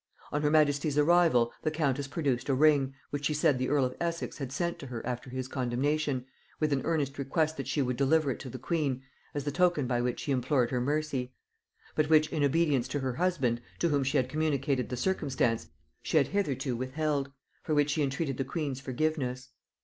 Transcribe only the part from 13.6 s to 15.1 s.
to whom she had communicated the